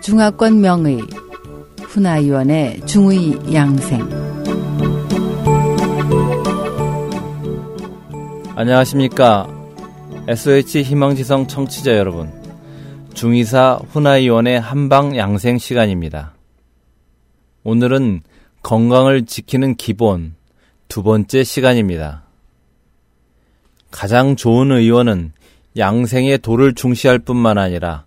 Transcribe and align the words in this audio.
중화권 0.00 0.62
명의 0.62 1.00
훈아위원의 1.82 2.80
중의 2.86 3.54
양생. 3.54 4.08
안녕하십니까. 8.56 9.46
SOH 10.26 10.82
희망지성 10.82 11.46
청취자 11.46 11.96
여러분. 11.96 12.32
중의사 13.12 13.80
훈아위원의 13.90 14.58
한방 14.58 15.16
양생 15.16 15.58
시간입니다. 15.58 16.34
오늘은 17.64 18.22
건강을 18.62 19.26
지키는 19.26 19.76
기본 19.76 20.34
두 20.88 21.02
번째 21.02 21.44
시간입니다. 21.44 22.24
가장 23.90 24.36
좋은 24.36 24.72
의원은 24.72 25.32
양생의 25.76 26.38
도를 26.38 26.74
중시할 26.74 27.18
뿐만 27.18 27.58
아니라 27.58 28.04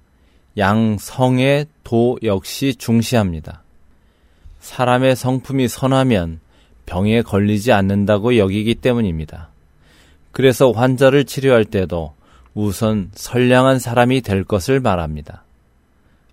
양성의 0.58 1.68
도 1.84 2.18
역시 2.24 2.76
중시합니다. 2.76 3.64
사람의 4.60 5.16
성품이 5.16 5.68
선하면 5.68 6.40
병에 6.86 7.22
걸리지 7.22 7.72
않는다고 7.72 8.38
여기기 8.38 8.76
때문입니다. 8.76 9.50
그래서 10.32 10.72
환자를 10.72 11.26
치료할 11.26 11.66
때도 11.66 12.14
우선 12.54 13.12
선량한 13.14 13.80
사람이 13.80 14.22
될 14.22 14.44
것을 14.44 14.80
말합니다. 14.80 15.44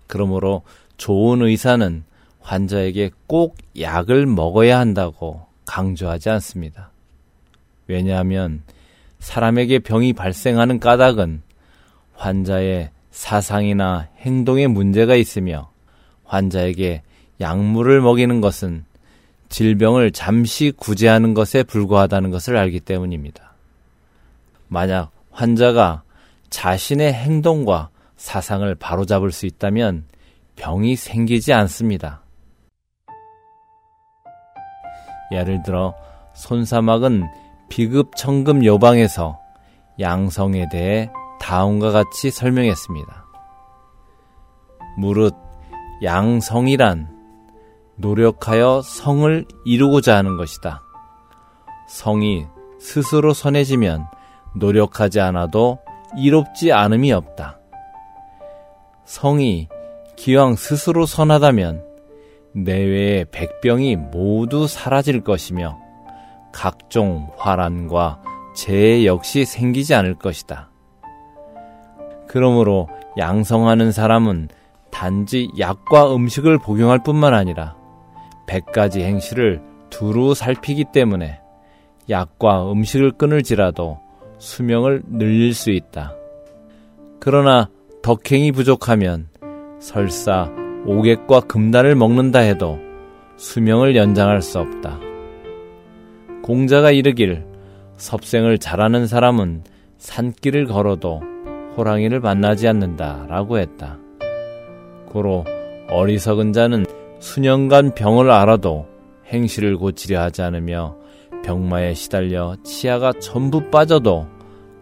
그러므로 0.07 0.63
좋은 0.97 1.41
의사는 1.41 2.03
환자에게 2.41 3.11
꼭 3.27 3.57
약을 3.79 4.25
먹어야 4.25 4.79
한다고 4.79 5.45
강조하지 5.65 6.29
않습니다. 6.29 6.91
왜냐하면 7.87 8.63
사람에게 9.19 9.79
병이 9.79 10.13
발생하는 10.13 10.79
까닭은 10.79 11.41
환자의 12.13 12.89
사상이나 13.11 14.07
행동에 14.19 14.67
문제가 14.67 15.15
있으며 15.15 15.69
환자에게 16.25 17.03
약물을 17.41 18.01
먹이는 18.01 18.41
것은 18.41 18.85
질병을 19.49 20.11
잠시 20.11 20.71
구제하는 20.75 21.33
것에 21.33 21.63
불과하다는 21.63 22.29
것을 22.29 22.55
알기 22.55 22.79
때문입니다. 22.81 23.53
만약 24.67 25.11
환자가 25.31 26.03
자신의 26.49 27.13
행동과 27.13 27.89
사상을 28.17 28.73
바로잡을 28.75 29.31
수 29.31 29.45
있다면 29.45 30.05
병이 30.55 30.95
생기지 30.95 31.53
않습니다. 31.53 32.21
예를 35.31 35.63
들어 35.63 35.95
손사막은 36.35 37.23
비급 37.69 38.15
청금 38.15 38.65
요방에서 38.65 39.39
양성에 39.99 40.69
대해 40.69 41.09
다음과 41.39 41.91
같이 41.91 42.31
설명했습니다. 42.31 43.25
무릇 44.97 45.35
양성이란 46.03 47.09
노력하여 47.95 48.81
성을 48.83 49.45
이루고자 49.65 50.15
하는 50.15 50.37
것이다. 50.37 50.81
성이 51.87 52.47
스스로 52.79 53.33
선해지면 53.33 54.05
노력하지 54.55 55.19
않아도 55.19 55.79
이롭지 56.17 56.71
않음이 56.71 57.11
없다. 57.11 57.59
성이 59.05 59.67
기왕 60.15 60.55
스스로 60.55 61.05
선하다면 61.05 61.83
내외의 62.53 63.25
백병이 63.31 63.95
모두 63.95 64.67
사라질 64.67 65.23
것이며 65.23 65.88
각종 66.51 67.29
화란과 67.37 68.21
재해 68.55 69.05
역시 69.05 69.45
생기지 69.45 69.93
않을 69.95 70.15
것이다. 70.15 70.69
그러므로 72.27 72.87
양성하는 73.17 73.91
사람은 73.91 74.49
단지 74.91 75.49
약과 75.57 76.15
음식을 76.15 76.57
복용할 76.59 77.01
뿐만 77.03 77.33
아니라 77.33 77.75
100가지 78.47 79.01
행실을 79.01 79.61
두루 79.89 80.33
살피기 80.33 80.85
때문에 80.91 81.39
약과 82.09 82.71
음식을 82.71 83.11
끊을지라도 83.11 83.99
수명을 84.39 85.03
늘릴 85.07 85.53
수 85.53 85.71
있다. 85.71 86.13
그러나 87.19 87.69
덕행이 88.01 88.51
부족하면 88.51 89.27
설사 89.79 90.49
오객과 90.85 91.41
금단을 91.41 91.95
먹는다 91.95 92.39
해도 92.39 92.79
수명을 93.37 93.95
연장할 93.95 94.41
수 94.41 94.59
없다. 94.59 95.08
공자가 96.43 96.91
이르길 96.91 97.45
섭생을 97.97 98.57
잘하는 98.57 99.07
사람은 99.07 99.63
산길을 99.97 100.65
걸어도 100.65 101.21
호랑이를 101.77 102.19
만나지 102.19 102.67
않는다 102.67 103.25
라고 103.27 103.59
했다. 103.59 103.97
고로 105.07 105.45
어리석은 105.89 106.53
자는 106.53 106.85
수년간 107.19 107.95
병을 107.95 108.31
알아도 108.31 108.87
행실을 109.27 109.77
고치려 109.77 110.21
하지 110.21 110.41
않으며 110.41 110.95
병마에 111.43 111.93
시달려 111.93 112.55
치아가 112.63 113.11
전부 113.13 113.69
빠져도 113.69 114.27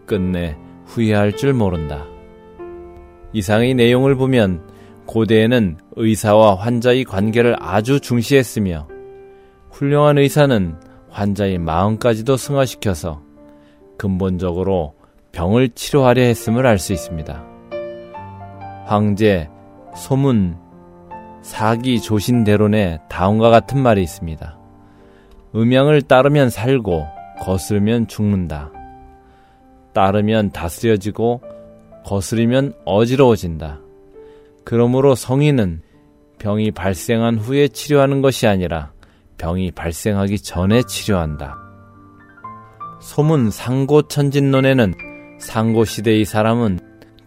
끝내 0.05 0.55
후회할 0.85 1.35
줄 1.35 1.53
모른다. 1.53 2.05
이상의 3.33 3.73
내용을 3.73 4.15
보면 4.15 4.67
고대에는 5.05 5.77
의사와 5.95 6.55
환자의 6.55 7.03
관계를 7.03 7.55
아주 7.59 7.99
중시했으며 7.99 8.87
훌륭한 9.71 10.17
의사는 10.17 10.75
환자의 11.17 11.57
마음까지도 11.57 12.37
승화시켜서 12.37 13.23
근본적으로 13.97 14.93
병을 15.31 15.69
치료하려 15.69 16.21
했음을 16.21 16.67
알 16.67 16.77
수 16.77 16.93
있습니다. 16.93 17.43
황제, 18.85 19.49
소문, 19.95 20.57
사기 21.41 21.99
조신대론에 22.01 22.99
다음과 23.09 23.49
같은 23.49 23.81
말이 23.81 24.03
있습니다. 24.03 24.59
음양을 25.55 26.03
따르면 26.03 26.51
살고 26.51 27.07
거스르면 27.39 28.07
죽는다. 28.07 28.71
따르면 29.93 30.51
다스려지고 30.51 31.41
거스르면 32.05 32.73
어지러워진다. 32.85 33.79
그러므로 34.63 35.15
성인은 35.15 35.81
병이 36.37 36.71
발생한 36.71 37.39
후에 37.39 37.69
치료하는 37.69 38.21
것이 38.21 38.45
아니라 38.45 38.91
병이 39.37 39.71
발생하기 39.71 40.39
전에 40.39 40.83
치료한다. 40.83 41.57
소문 42.99 43.51
상고천진론에는 43.51 44.93
상고시대의 45.39 46.25
사람은 46.25 46.79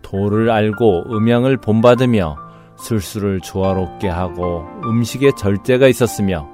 도를 0.03 0.51
알고 0.51 1.05
음양을 1.15 1.59
본받으며 1.59 2.37
술수를 2.77 3.41
조화롭게 3.41 4.09
하고 4.09 4.65
음식에 4.85 5.31
절제가 5.37 5.87
있었으며 5.87 6.49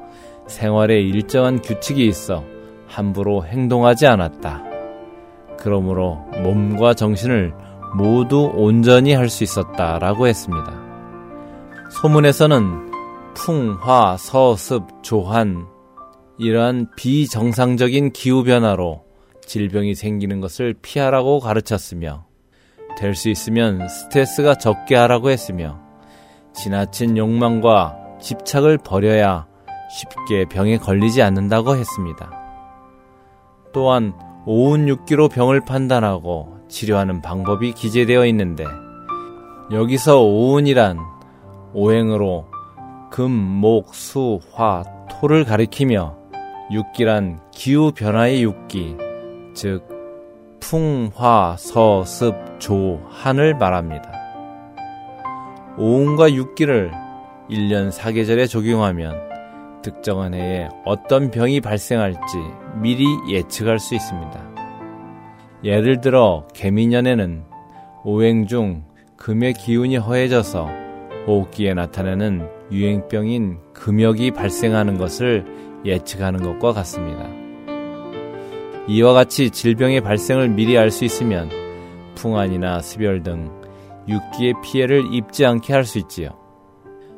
생활에 0.46 1.00
일정한 1.00 1.62
규칙이 1.62 2.06
있어 2.06 2.44
함부로 2.86 3.44
행동하지 3.44 4.06
않았다. 4.06 4.62
그러므로 5.58 6.16
몸과 6.42 6.94
정신을 6.94 7.54
모두 7.96 8.52
온전히 8.54 9.14
할 9.14 9.30
수 9.30 9.42
있었다라고 9.42 10.26
했습니다. 10.26 10.72
소문에서는 11.90 12.85
풍, 13.36 13.76
화, 13.80 14.16
서, 14.16 14.56
습, 14.56 15.02
조한 15.02 15.66
이러한 16.38 16.88
비정상적인 16.96 18.12
기후 18.12 18.42
변화로 18.42 19.04
질병이 19.44 19.94
생기는 19.94 20.40
것을 20.40 20.74
피하라고 20.80 21.38
가르쳤으며 21.40 22.24
될 22.98 23.14
수 23.14 23.28
있으면 23.28 23.86
스트레스가 23.88 24.54
적게 24.54 24.96
하라고 24.96 25.28
했으며 25.28 25.78
지나친 26.54 27.18
욕망과 27.18 28.16
집착을 28.20 28.78
버려야 28.78 29.46
쉽게 29.90 30.46
병에 30.46 30.78
걸리지 30.78 31.22
않는다고 31.22 31.76
했습니다. 31.76 32.30
또한 33.74 34.14
오운 34.46 34.88
육기로 34.88 35.28
병을 35.28 35.60
판단하고 35.60 36.56
치료하는 36.68 37.20
방법이 37.20 37.74
기재되어 37.74 38.24
있는데 38.26 38.64
여기서 39.70 40.22
오운이란 40.22 40.98
오행으로 41.74 42.55
금, 43.10 43.30
목, 43.30 43.94
수, 43.94 44.40
화, 44.52 44.82
토를 45.08 45.44
가리키며 45.44 46.16
육기란 46.70 47.40
기후 47.52 47.92
변화의 47.92 48.42
육기, 48.42 48.96
즉 49.54 49.86
풍, 50.60 51.10
화, 51.14 51.56
서, 51.58 52.04
습, 52.04 52.34
조, 52.58 53.00
한을 53.08 53.54
말합니다. 53.54 54.12
오운과 55.78 56.32
육기를 56.32 56.90
1년 57.48 57.92
4계절에 57.92 58.48
적용하면 58.48 59.82
특정한 59.82 60.34
해에 60.34 60.68
어떤 60.84 61.30
병이 61.30 61.60
발생할지 61.60 62.18
미리 62.80 63.06
예측할 63.30 63.78
수 63.78 63.94
있습니다. 63.94 64.56
예를 65.62 66.00
들어 66.00 66.46
개미년에는 66.54 67.44
오행 68.04 68.46
중 68.46 68.84
금의 69.16 69.54
기운이 69.54 69.96
허해져서 69.96 70.85
호흡기에 71.26 71.74
나타나는 71.74 72.48
유행병인 72.70 73.58
금역이 73.72 74.30
발생하는 74.32 74.98
것을 74.98 75.44
예측하는 75.84 76.42
것과 76.42 76.72
같습니다. 76.72 77.28
이와 78.88 79.12
같이 79.12 79.50
질병의 79.50 80.00
발생을 80.00 80.48
미리 80.50 80.78
알 80.78 80.90
수 80.90 81.04
있으면 81.04 81.50
풍한이나 82.14 82.80
습열 82.80 83.22
등 83.22 83.50
육기의 84.08 84.54
피해를 84.62 85.12
입지 85.12 85.44
않게 85.44 85.72
할 85.72 85.84
수 85.84 85.98
있지요. 85.98 86.30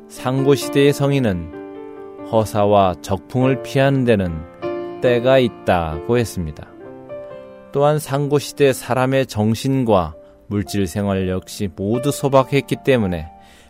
상고 0.07 0.55
시대의 0.55 0.91
성인은 0.91 2.27
허사와 2.31 2.95
적풍을 3.01 3.61
피하는 3.61 4.05
데는 4.05 5.01
때가 5.01 5.37
있다고 5.37 6.17
했습니다. 6.17 6.67
또한 7.71 7.99
상고 7.99 8.39
시대 8.39 8.73
사람의 8.73 9.27
정신과 9.27 10.15
물질 10.47 10.87
생활 10.87 11.29
역시 11.29 11.69
모두 11.75 12.11
소박했기 12.11 12.77
때문에 12.83 13.27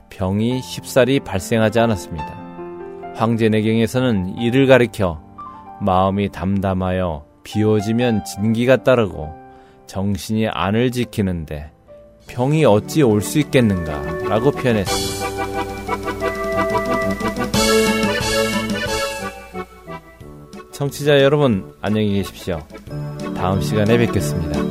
병이 0.10 0.62
쉽사리 0.62 1.20
발생하지 1.20 1.80
않았습니다. 1.80 2.38
황제내경에서는 3.16 4.38
이를 4.38 4.68
가리켜 4.68 5.22
마음이 5.82 6.30
담담하여 6.30 7.26
비워지면 7.44 8.26
진기가 8.26 8.84
따르고 8.84 9.30
정신이 9.88 10.48
안을 10.50 10.92
지키는데 10.92 11.72
병이 12.28 12.66
어찌 12.66 13.02
올 13.02 13.22
수 13.22 13.40
있겠는가 13.40 14.02
라고 14.28 14.52
표현했습니다. 14.52 15.20
청취자 20.72 21.22
여러분 21.24 21.74
안녕히 21.82 22.14
계십시오. 22.14 22.60
다음 23.36 23.62
시간에 23.62 23.98
뵙겠습니다. 23.98 24.69